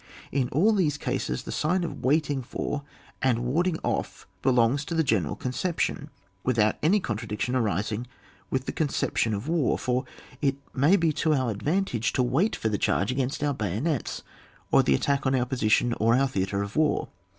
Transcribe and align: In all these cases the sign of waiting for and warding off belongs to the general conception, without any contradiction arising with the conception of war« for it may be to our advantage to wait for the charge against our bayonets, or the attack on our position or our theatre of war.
In 0.31 0.49
all 0.49 0.73
these 0.73 0.97
cases 0.97 1.43
the 1.43 1.51
sign 1.51 1.83
of 1.83 2.03
waiting 2.03 2.41
for 2.41 2.81
and 3.21 3.45
warding 3.45 3.77
off 3.83 4.25
belongs 4.41 4.83
to 4.85 4.95
the 4.95 5.03
general 5.03 5.35
conception, 5.35 6.09
without 6.43 6.77
any 6.81 6.99
contradiction 6.99 7.55
arising 7.55 8.07
with 8.49 8.65
the 8.65 8.71
conception 8.71 9.31
of 9.35 9.47
war« 9.47 9.77
for 9.77 10.05
it 10.41 10.55
may 10.73 10.95
be 10.95 11.13
to 11.13 11.35
our 11.35 11.51
advantage 11.51 12.13
to 12.13 12.23
wait 12.23 12.55
for 12.55 12.67
the 12.69 12.79
charge 12.79 13.11
against 13.11 13.43
our 13.43 13.53
bayonets, 13.53 14.23
or 14.71 14.81
the 14.81 14.95
attack 14.95 15.27
on 15.27 15.35
our 15.35 15.45
position 15.45 15.93
or 15.99 16.15
our 16.15 16.27
theatre 16.27 16.63
of 16.63 16.75
war. 16.75 17.09